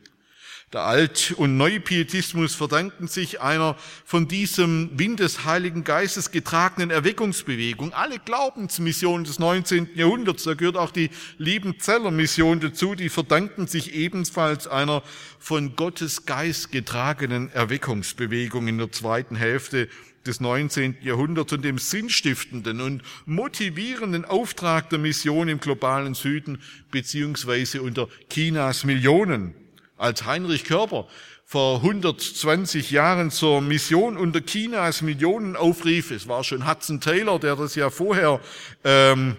[0.74, 7.92] Der Alt- und Neupietismus verdanken sich einer von diesem Wind des Heiligen Geistes getragenen Erweckungsbewegung.
[7.92, 9.90] Alle Glaubensmissionen des 19.
[9.94, 15.04] Jahrhunderts, da gehört auch die Liebenzeller Mission dazu, die verdanken sich ebenfalls einer
[15.38, 19.88] von Gottes Geist getragenen Erweckungsbewegung in der zweiten Hälfte
[20.26, 20.96] des 19.
[21.02, 26.60] Jahrhunderts und dem sinnstiftenden und motivierenden Auftrag der Mission im globalen Süden
[26.90, 29.54] beziehungsweise unter Chinas Millionen
[29.96, 31.06] als Heinrich Körper
[31.44, 36.10] vor 120 Jahren zur Mission unter Chinas Millionen aufrief.
[36.10, 38.40] Es war schon Hudson Taylor, der das ja vorher
[38.82, 39.36] ähm,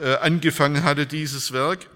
[0.00, 1.88] äh, angefangen hatte, dieses Werk.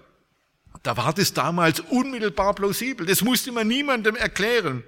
[0.83, 3.05] Da war das damals unmittelbar plausibel.
[3.05, 4.83] Das musste man niemandem erklären.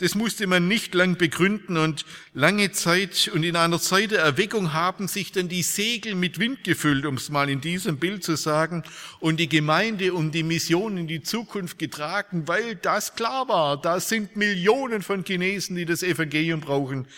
[0.00, 4.72] Das musste man nicht lang begründen und lange Zeit und in einer Zeit der Erweckung
[4.72, 8.36] haben sich dann die Segel mit Wind gefüllt, um es mal in diesem Bild zu
[8.36, 8.84] sagen,
[9.18, 13.80] und die Gemeinde um die Mission in die Zukunft getragen, weil das klar war.
[13.80, 17.08] Da sind Millionen von Chinesen, die das Evangelium brauchen.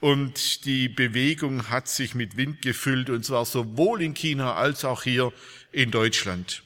[0.00, 5.04] Und die Bewegung hat sich mit Wind gefüllt, und zwar sowohl in China als auch
[5.04, 5.32] hier
[5.70, 6.65] in Deutschland.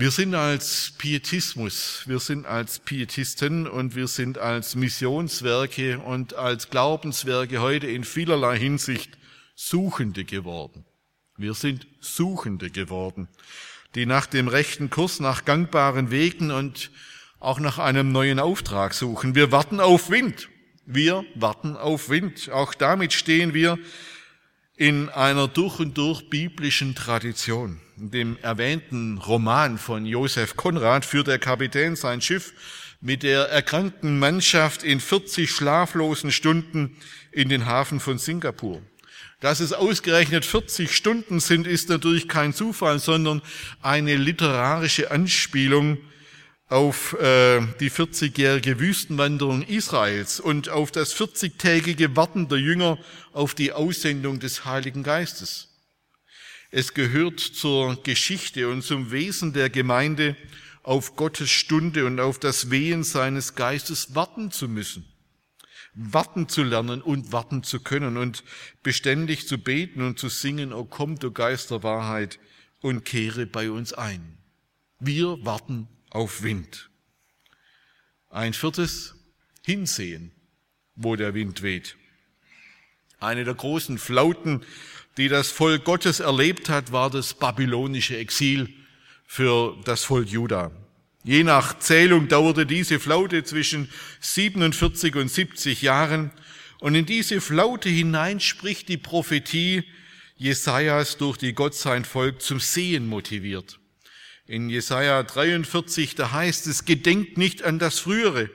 [0.00, 6.70] Wir sind als Pietismus, wir sind als Pietisten und wir sind als Missionswerke und als
[6.70, 9.18] Glaubenswerke heute in vielerlei Hinsicht
[9.54, 10.86] Suchende geworden.
[11.36, 13.28] Wir sind Suchende geworden,
[13.94, 16.90] die nach dem rechten Kurs, nach gangbaren Wegen und
[17.38, 19.34] auch nach einem neuen Auftrag suchen.
[19.34, 20.48] Wir warten auf Wind.
[20.86, 22.48] Wir warten auf Wind.
[22.48, 23.78] Auch damit stehen wir
[24.76, 27.82] in einer durch und durch biblischen Tradition.
[28.02, 32.54] Dem erwähnten Roman von Josef Konrad führt der Kapitän sein Schiff
[33.02, 36.96] mit der erkrankten Mannschaft in 40 schlaflosen Stunden
[37.30, 38.80] in den Hafen von Singapur.
[39.40, 43.42] Dass es ausgerechnet 40 Stunden sind, ist natürlich kein Zufall, sondern
[43.82, 45.98] eine literarische Anspielung
[46.68, 52.96] auf äh, die 40-jährige Wüstenwanderung Israels und auf das 40-tägige Warten der Jünger
[53.34, 55.69] auf die Aussendung des Heiligen Geistes.
[56.72, 60.36] Es gehört zur Geschichte und zum Wesen der Gemeinde,
[60.82, 65.04] auf Gottes Stunde und auf das Wehen seines Geistes warten zu müssen,
[65.94, 68.44] warten zu lernen und warten zu können und
[68.82, 72.38] beständig zu beten und zu singen, O komm, du Geist der Wahrheit,
[72.80, 74.38] und kehre bei uns ein.
[75.00, 76.88] Wir warten auf Wind.
[78.30, 79.16] Ein viertes,
[79.66, 80.32] hinsehen,
[80.94, 81.96] wo der Wind weht.
[83.18, 84.64] Eine der großen Flauten,
[85.16, 88.68] die das Volk Gottes erlebt hat, war das babylonische Exil
[89.26, 90.70] für das Volk Juda.
[91.22, 96.30] Je nach Zählung dauerte diese Flaute zwischen 47 und 70 Jahren.
[96.78, 99.84] Und in diese Flaute hinein spricht die Prophetie
[100.36, 103.78] Jesajas, durch die Gott sein Volk zum Sehen motiviert.
[104.46, 108.48] In Jesaja 43, da heißt es, gedenkt nicht an das Frühere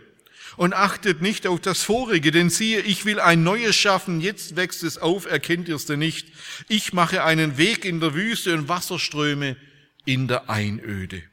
[0.57, 4.83] und achtet nicht auf das Vorige, denn siehe, ich will ein Neues schaffen, jetzt wächst
[4.83, 6.27] es auf, erkennt ihr es denn nicht?
[6.67, 9.57] Ich mache einen Weg in der Wüste und Wasserströme
[10.05, 11.23] in der Einöde.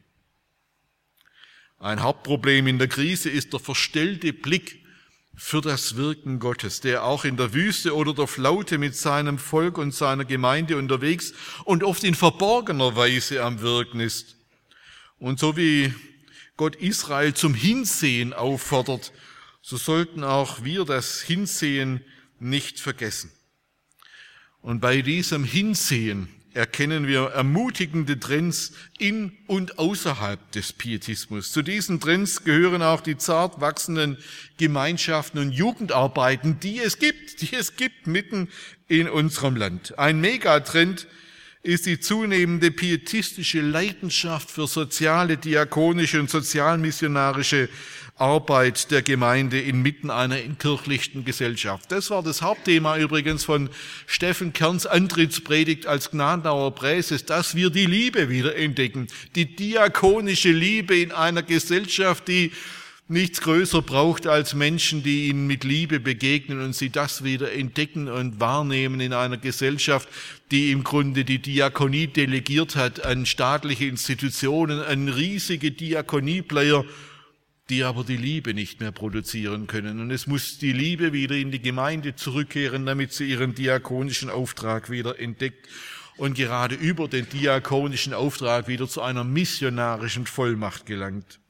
[1.78, 4.82] Ein Hauptproblem in der Krise ist der verstellte Blick
[5.34, 9.78] für das Wirken Gottes, der auch in der Wüste oder der Flaute mit seinem Volk
[9.78, 11.32] und seiner Gemeinde unterwegs
[11.64, 14.36] und oft in verborgener Weise am Wirken ist.
[15.18, 15.92] Und so wie
[16.62, 19.12] Gott Israel zum Hinsehen auffordert,
[19.62, 22.04] so sollten auch wir das Hinsehen
[22.38, 23.32] nicht vergessen.
[24.60, 31.50] Und bei diesem Hinsehen erkennen wir ermutigende Trends in und außerhalb des Pietismus.
[31.50, 34.16] Zu diesen Trends gehören auch die zart wachsenden
[34.56, 38.48] Gemeinschaften und Jugendarbeiten, die es gibt, die es gibt mitten
[38.86, 39.98] in unserem Land.
[39.98, 41.08] Ein Megatrend
[41.62, 47.68] ist die zunehmende pietistische Leidenschaft für soziale, diakonische und sozialmissionarische
[48.16, 51.90] Arbeit der Gemeinde inmitten einer entkirchlichten Gesellschaft.
[51.90, 53.70] Das war das Hauptthema übrigens von
[54.06, 59.06] Steffen Kerns Antrittspredigt als Gnadauer Präses, dass wir die Liebe wieder entdecken.
[59.36, 62.52] Die diakonische Liebe in einer Gesellschaft, die
[63.12, 68.08] nichts größer braucht als Menschen, die ihnen mit Liebe begegnen und sie das wieder entdecken
[68.08, 70.08] und wahrnehmen in einer Gesellschaft,
[70.50, 76.84] die im Grunde die Diakonie delegiert hat an staatliche Institutionen, an riesige Diakonieplayer,
[77.68, 80.00] die aber die Liebe nicht mehr produzieren können.
[80.00, 84.90] Und es muss die Liebe wieder in die Gemeinde zurückkehren, damit sie ihren diakonischen Auftrag
[84.90, 85.68] wieder entdeckt
[86.16, 91.41] und gerade über den diakonischen Auftrag wieder zu einer missionarischen Vollmacht gelangt.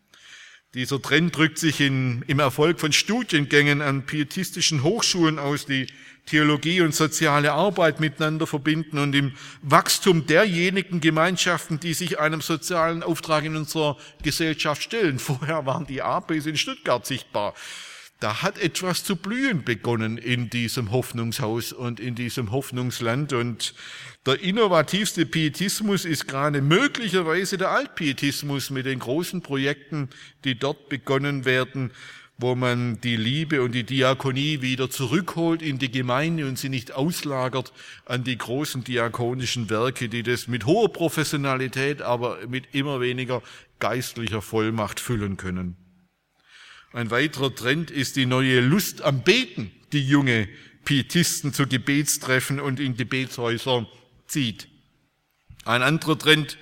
[0.75, 5.87] Dieser Trend drückt sich in, im Erfolg von Studiengängen an pietistischen Hochschulen aus, die
[6.25, 13.03] Theologie und soziale Arbeit miteinander verbinden und im Wachstum derjenigen Gemeinschaften, die sich einem sozialen
[13.03, 15.19] Auftrag in unserer Gesellschaft stellen.
[15.19, 17.55] Vorher waren die APs in Stuttgart sichtbar.
[18.23, 23.33] Da hat etwas zu blühen begonnen in diesem Hoffnungshaus und in diesem Hoffnungsland.
[23.33, 23.75] Und
[24.27, 30.09] der innovativste Pietismus ist gerade möglicherweise der Altpietismus mit den großen Projekten,
[30.45, 31.91] die dort begonnen werden,
[32.39, 36.93] wo man die Liebe und die Diakonie wieder zurückholt in die Gemeinde und sie nicht
[36.93, 37.73] auslagert
[38.07, 43.43] an die großen diakonischen Werke, die das mit hoher Professionalität, aber mit immer weniger
[43.81, 45.82] geistlicher Vollmacht füllen können.
[46.93, 50.47] Ein weiterer Trend ist die neue Lust am Beten, die junge
[50.85, 53.87] Pietisten zu Gebetstreffen und in Gebetshäusern
[54.27, 54.69] zieht.
[55.65, 56.59] Ein anderer Trend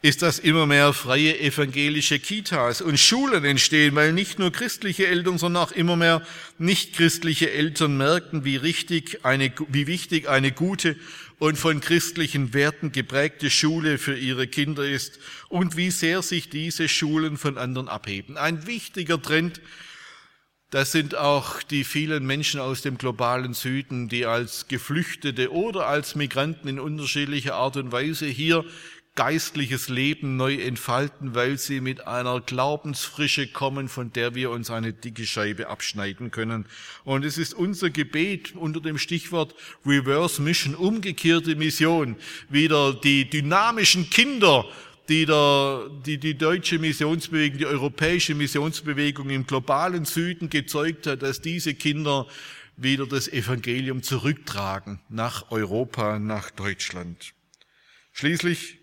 [0.00, 5.36] ist, dass immer mehr freie evangelische Kitas und Schulen entstehen, weil nicht nur christliche Eltern,
[5.36, 6.22] sondern auch immer mehr
[6.58, 10.96] nichtchristliche Eltern merken, wie, richtig eine, wie wichtig eine gute
[11.38, 15.18] und von christlichen Werten geprägte Schule für ihre Kinder ist
[15.48, 18.36] und wie sehr sich diese Schulen von anderen abheben.
[18.36, 19.60] Ein wichtiger Trend,
[20.70, 26.14] das sind auch die vielen Menschen aus dem globalen Süden, die als Geflüchtete oder als
[26.14, 28.64] Migranten in unterschiedlicher Art und Weise hier
[29.16, 34.92] geistliches Leben neu entfalten, weil sie mit einer Glaubensfrische kommen, von der wir uns eine
[34.92, 36.66] dicke Scheibe abschneiden können.
[37.04, 42.16] Und es ist unser Gebet unter dem Stichwort Reverse Mission, umgekehrte Mission,
[42.48, 44.66] wieder die dynamischen Kinder,
[45.08, 51.40] die, der, die die deutsche Missionsbewegung, die europäische Missionsbewegung im globalen Süden gezeugt hat, dass
[51.40, 52.26] diese Kinder
[52.76, 57.32] wieder das Evangelium zurücktragen nach Europa, nach Deutschland.
[58.12, 58.75] Schließlich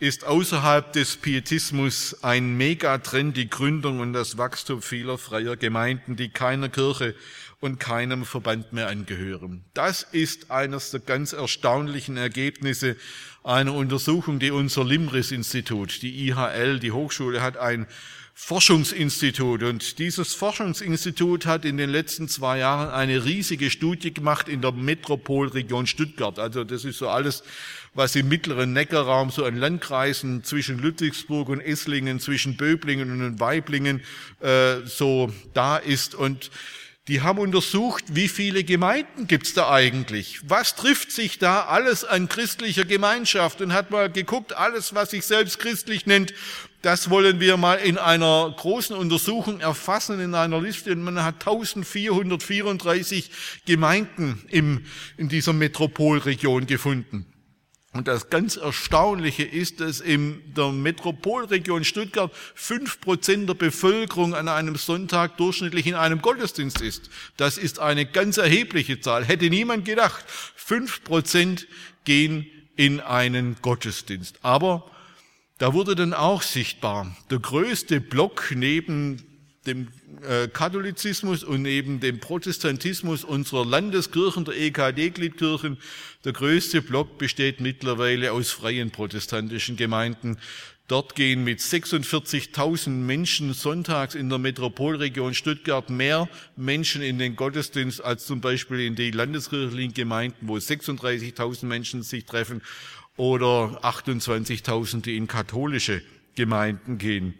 [0.00, 6.30] ist außerhalb des Pietismus ein Megatrend die Gründung und das Wachstum vieler freier Gemeinden, die
[6.30, 7.14] keiner Kirche
[7.60, 9.62] und keinem Verband mehr angehören.
[9.74, 12.96] Das ist eines der ganz erstaunlichen Ergebnisse
[13.44, 17.86] einer Untersuchung, die unser Limris-Institut, die IHL, die Hochschule, hat ein
[18.34, 19.62] Forschungsinstitut.
[19.62, 24.72] Und dieses Forschungsinstitut hat in den letzten zwei Jahren eine riesige Studie gemacht in der
[24.72, 26.38] Metropolregion Stuttgart.
[26.38, 27.42] Also das ist so alles,
[27.94, 34.02] was im mittleren Neckarraum so an Landkreisen zwischen Ludwigsburg und Esslingen, zwischen Böblingen und Weiblingen
[34.40, 36.14] äh, so da ist.
[36.14, 36.50] Und
[37.08, 40.40] die haben untersucht, wie viele Gemeinden gibt's da eigentlich?
[40.44, 43.60] Was trifft sich da alles an christlicher Gemeinschaft?
[43.60, 46.34] Und hat mal geguckt, alles, was sich selbst christlich nennt,
[46.82, 50.92] das wollen wir mal in einer großen Untersuchung erfassen, in einer Liste.
[50.92, 53.30] Und man hat 1434
[53.66, 54.84] Gemeinden im,
[55.16, 57.26] in dieser Metropolregion gefunden.
[57.92, 64.46] Und das ganz Erstaunliche ist, dass in der Metropolregion Stuttgart fünf Prozent der Bevölkerung an
[64.46, 67.10] einem Sonntag durchschnittlich in einem Gottesdienst ist.
[67.36, 69.24] Das ist eine ganz erhebliche Zahl.
[69.24, 70.24] Hätte niemand gedacht.
[70.28, 71.66] Fünf Prozent
[72.04, 74.38] gehen in einen Gottesdienst.
[74.42, 74.88] Aber
[75.58, 79.29] da wurde dann auch sichtbar, der größte Block neben
[79.66, 79.88] dem
[80.26, 85.78] äh, Katholizismus und neben dem Protestantismus unserer Landeskirchen, der EKD-Gliedkirchen,
[86.24, 90.38] der größte Block besteht mittlerweile aus freien protestantischen Gemeinden.
[90.88, 98.02] Dort gehen mit 46.000 Menschen sonntags in der Metropolregion Stuttgart mehr Menschen in den Gottesdienst
[98.02, 102.60] als zum Beispiel in die landeskirchlichen Gemeinden, wo 36.000 Menschen sich treffen
[103.16, 106.02] oder 28.000, die in katholische
[106.34, 107.34] Gemeinden gehen.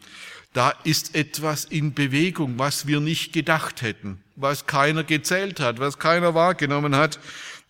[0.52, 5.98] Da ist etwas in Bewegung, was wir nicht gedacht hätten, was keiner gezählt hat, was
[5.98, 7.20] keiner wahrgenommen hat.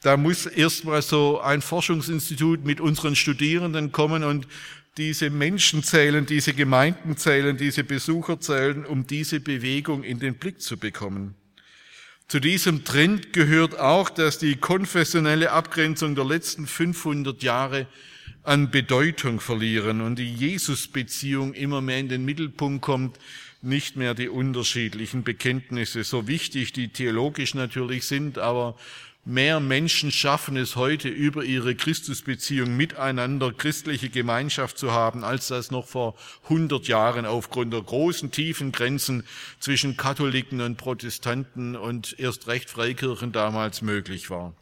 [0.03, 4.49] Da muss erstmal so ein Forschungsinstitut mit unseren Studierenden kommen und
[4.97, 10.63] diese Menschen zählen, diese Gemeinden zählen, diese Besucher zählen, um diese Bewegung in den Blick
[10.63, 11.35] zu bekommen.
[12.29, 17.87] Zu diesem Trend gehört auch, dass die konfessionelle Abgrenzung der letzten 500 Jahre
[18.43, 23.19] an Bedeutung verlieren und die Jesusbeziehung immer mehr in den Mittelpunkt kommt,
[23.63, 28.77] nicht mehr die unterschiedlichen Bekenntnisse, so wichtig die theologisch natürlich sind, aber
[29.27, 35.71] mehr Menschen schaffen es heute über ihre Christusbeziehung miteinander christliche Gemeinschaft zu haben, als das
[35.71, 39.25] noch vor 100 Jahren aufgrund der großen tiefen Grenzen
[39.59, 44.55] zwischen Katholiken und Protestanten und erst recht Freikirchen damals möglich war.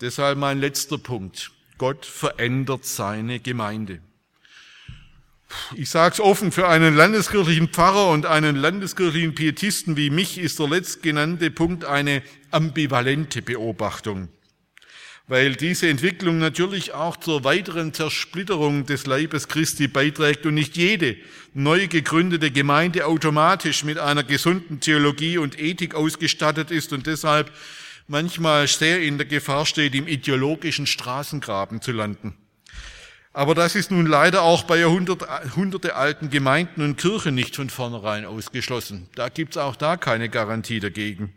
[0.00, 1.50] Deshalb mein letzter Punkt.
[1.80, 4.02] Gott verändert seine Gemeinde.
[5.74, 10.58] Ich sage es offen, für einen landeskirchlichen Pfarrer und einen landeskirchlichen Pietisten wie mich ist
[10.58, 14.28] der letztgenannte Punkt eine ambivalente Beobachtung.
[15.26, 21.16] weil diese Entwicklung natürlich auch zur weiteren Zersplitterung des Leibes Christi beiträgt und nicht jede
[21.54, 27.52] neu gegründete Gemeinde automatisch mit einer gesunden Theologie und Ethik ausgestattet ist und deshalb
[28.10, 32.36] manchmal sehr in der Gefahr steht, im ideologischen Straßengraben zu landen.
[33.32, 37.70] Aber das ist nun leider auch bei hundert, hunderte alten Gemeinden und Kirchen nicht von
[37.70, 39.08] vornherein ausgeschlossen.
[39.14, 41.32] Da gibt's auch da keine Garantie dagegen.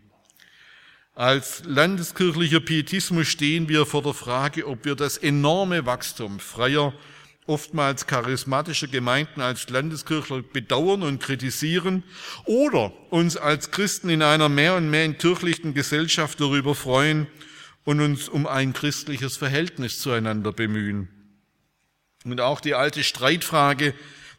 [1.13, 6.91] Als landeskirchlicher Pietismus stehen wir vor der Frage, ob wir das enorme Wachstum freier,
[7.45, 12.03] oftmals charismatischer Gemeinden als Landeskirchler bedauern und kritisieren
[12.45, 17.27] oder uns als Christen in einer mehr und mehr entkirchlichten Gesellschaft darüber freuen
[17.83, 21.09] und uns um ein christliches Verhältnis zueinander bemühen.
[22.23, 23.93] Und auch die alte Streitfrage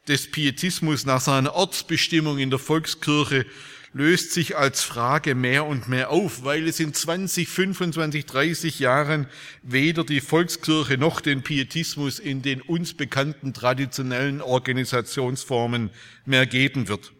[0.08, 3.46] des Pietismus nach seiner Ortsbestimmung in der Volkskirche
[3.94, 9.26] löst sich als Frage mehr und mehr auf, weil es in 20, 25, 30 Jahren
[9.62, 15.90] weder die Volkskirche noch den Pietismus in den uns bekannten traditionellen Organisationsformen
[16.26, 17.12] mehr geben wird.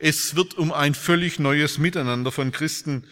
[0.00, 3.04] Es wird um ein völlig neues Miteinander von Christen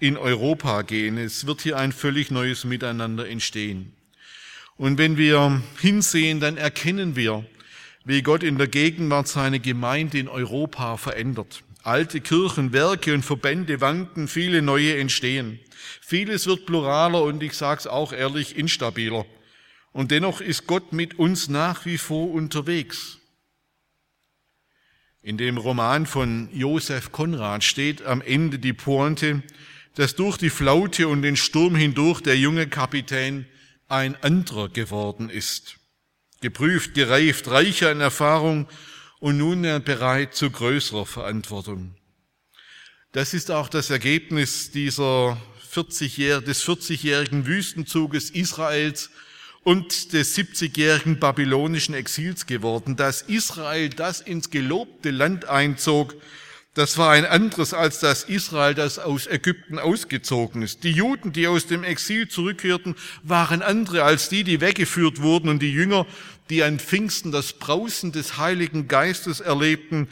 [0.00, 1.18] in Europa gehen.
[1.18, 3.92] Es wird hier ein völlig neues Miteinander entstehen.
[4.76, 7.44] Und wenn wir hinsehen, dann erkennen wir,
[8.04, 11.62] wie Gott in der Gegenwart seine Gemeinde in Europa verändert.
[11.84, 15.60] Alte Kirchen, Werke und Verbände wanken, viele neue entstehen.
[16.00, 19.26] Vieles wird pluraler und ich sage es auch ehrlich, instabiler.
[19.92, 23.18] Und dennoch ist Gott mit uns nach wie vor unterwegs.
[25.20, 29.42] In dem Roman von Josef Konrad steht am Ende die Pointe,
[29.94, 33.44] dass durch die Flaute und den Sturm hindurch der junge Kapitän
[33.88, 35.76] ein anderer geworden ist.
[36.40, 38.68] Geprüft, gereift, reicher an Erfahrung
[39.24, 41.94] und nunmehr bereit zu größerer Verantwortung.
[43.12, 46.16] Das ist auch das Ergebnis dieser 40
[46.46, 49.08] des 40-jährigen Wüstenzuges Israels
[49.62, 56.14] und des 70-jährigen babylonischen Exils geworden, dass Israel das ins gelobte Land einzog,
[56.74, 60.82] das war ein anderes als das Israel, das aus Ägypten ausgezogen ist.
[60.82, 65.62] Die Juden, die aus dem Exil zurückkehrten, waren andere als die, die weggeführt wurden und
[65.62, 66.04] die Jünger,
[66.50, 70.08] die an Pfingsten das Brausen des Heiligen Geistes erlebten,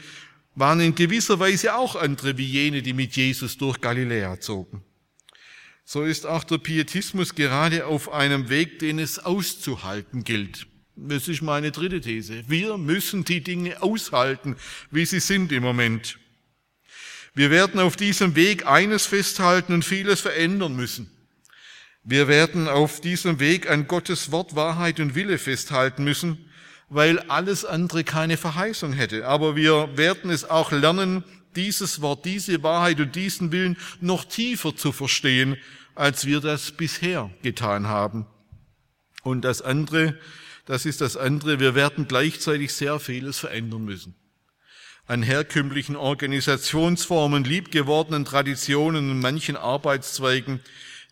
[0.55, 4.83] waren in gewisser Weise auch andere wie jene, die mit Jesus durch Galiläa zogen.
[5.83, 10.65] So ist auch der Pietismus gerade auf einem Weg, den es auszuhalten gilt.
[10.95, 12.43] Das ist meine dritte These.
[12.47, 14.55] Wir müssen die Dinge aushalten,
[14.91, 16.19] wie sie sind im Moment.
[17.35, 21.09] Wir werden auf diesem Weg eines festhalten und vieles verändern müssen.
[22.03, 26.49] Wir werden auf diesem Weg an Gottes Wort, Wahrheit und Wille festhalten müssen,
[26.89, 29.27] weil alles andere keine Verheißung hätte.
[29.27, 31.23] Aber wir werden es auch lernen,
[31.55, 35.57] dieses Wort, diese Wahrheit und diesen Willen noch tiefer zu verstehen,
[35.95, 38.27] als wir das bisher getan haben.
[39.23, 40.19] Und das andere,
[40.65, 44.15] das ist das andere, wir werden gleichzeitig sehr vieles verändern müssen
[45.05, 50.61] an herkömmlichen Organisationsformen, liebgewordenen Traditionen und manchen Arbeitszweigen,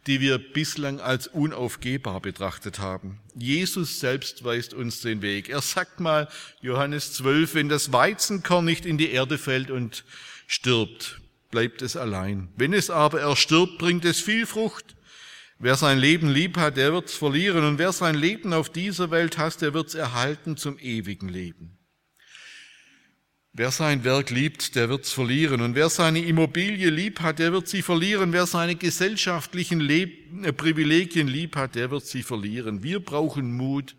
[0.08, 3.20] die wir bislang als unaufgehbar betrachtet haben.
[3.36, 5.50] Jesus selbst weist uns den Weg.
[5.50, 6.28] Er sagt mal,
[6.62, 10.04] Johannes 12, wenn das Weizenkorn nicht in die Erde fällt und
[10.48, 11.22] stirbt,
[11.52, 12.48] bleibt es allein.
[12.56, 14.96] Wenn es aber erstirbt, bringt es viel Frucht.
[15.60, 17.64] Wer sein Leben lieb hat, der wird's verlieren.
[17.64, 21.78] Und wer sein Leben auf dieser Welt hasst, der wird's erhalten zum ewigen Leben.
[23.54, 25.60] Wer sein Werk liebt, der wird's verlieren.
[25.60, 28.32] Und wer seine Immobilie lieb hat, der wird sie verlieren.
[28.32, 32.82] Wer seine gesellschaftlichen Leb äh, Privilegien lieb hat, der wird sie verlieren.
[32.82, 33.98] Wir brauchen Mut,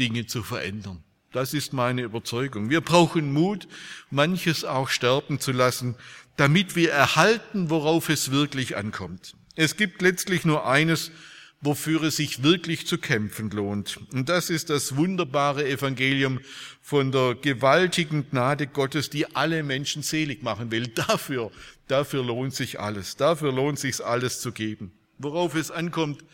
[0.00, 1.04] Dinge zu verändern.
[1.30, 2.68] Das ist meine Überzeugung.
[2.68, 3.68] Wir brauchen Mut,
[4.10, 5.94] manches auch sterben zu lassen,
[6.36, 9.34] damit wir erhalten, worauf es wirklich ankommt.
[9.54, 11.12] Es gibt letztlich nur eines,
[11.60, 14.00] wofür es sich wirklich zu kämpfen lohnt.
[14.12, 16.40] Und das ist das wunderbare Evangelium
[16.80, 20.86] von der gewaltigen Gnade Gottes, die alle Menschen selig machen will.
[20.94, 21.50] Dafür,
[21.86, 23.16] dafür lohnt sich alles.
[23.16, 24.92] Dafür lohnt sich alles zu geben.
[25.18, 26.24] Worauf es ankommt,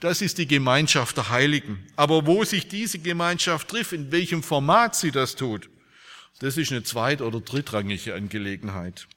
[0.00, 1.84] das ist die Gemeinschaft der Heiligen.
[1.96, 5.68] Aber wo sich diese Gemeinschaft trifft, in welchem Format sie das tut,
[6.38, 9.08] das ist eine zweit- oder drittrangige Angelegenheit.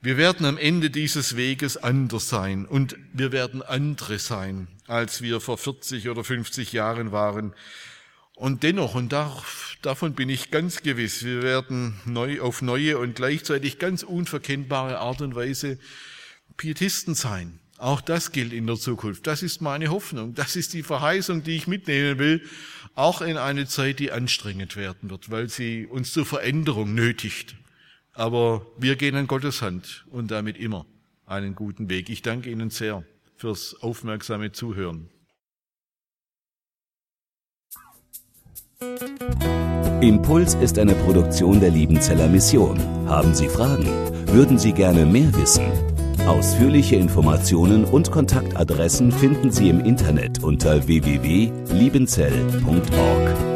[0.00, 5.40] Wir werden am Ende dieses Weges anders sein und wir werden andere sein, als wir
[5.40, 7.54] vor 40 oder 50 Jahren waren.
[8.34, 9.14] Und dennoch, und
[9.82, 15.22] davon bin ich ganz gewiss, wir werden neu auf neue und gleichzeitig ganz unverkennbare Art
[15.22, 15.78] und Weise
[16.58, 17.58] Pietisten sein.
[17.78, 19.26] Auch das gilt in der Zukunft.
[19.26, 20.34] Das ist meine Hoffnung.
[20.34, 22.42] Das ist die Verheißung, die ich mitnehmen will,
[22.94, 27.56] auch in eine Zeit, die anstrengend werden wird, weil sie uns zur Veränderung nötigt.
[28.16, 30.86] Aber wir gehen an Gottes Hand und damit immer
[31.26, 32.08] einen guten Weg.
[32.08, 33.04] Ich danke Ihnen sehr
[33.36, 35.10] fürs aufmerksame Zuhören.
[40.00, 42.78] Impuls ist eine Produktion der Liebenzeller Mission.
[43.06, 43.86] Haben Sie Fragen?
[44.28, 45.66] Würden Sie gerne mehr wissen?
[46.26, 53.55] Ausführliche Informationen und Kontaktadressen finden Sie im Internet unter www.liebenzell.org.